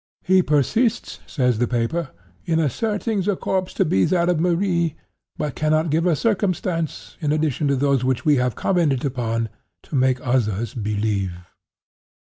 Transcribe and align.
'He 0.23 0.41
persists,' 0.41 1.19
says 1.27 1.59
the 1.59 1.67
paper, 1.67 2.09
'in 2.43 2.57
asserting 2.57 3.21
the 3.21 3.35
corpse 3.35 3.71
to 3.75 3.85
be 3.85 4.03
that 4.05 4.29
of 4.29 4.39
Marie, 4.39 4.95
but 5.37 5.53
cannot 5.53 5.91
give 5.91 6.07
a 6.07 6.15
circumstance, 6.15 7.17
in 7.19 7.31
addition 7.31 7.67
to 7.67 7.75
those 7.75 8.03
which 8.03 8.25
we 8.25 8.37
have 8.37 8.55
commented 8.55 9.05
upon, 9.05 9.49
to 9.83 9.95
make 9.95 10.19
others 10.25 10.73
believe. 10.73 11.35